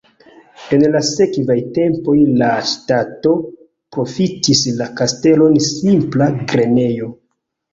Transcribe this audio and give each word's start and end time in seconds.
En 0.75 0.83
la 0.93 1.01
sekvaj 1.09 1.57
tempoj 1.75 2.15
la 2.39 2.47
ŝtato 2.71 3.35
profitis 3.97 4.65
la 4.81 4.89
kastelon 5.03 5.63
simpla 5.69 6.33
grenejo. 6.55 7.13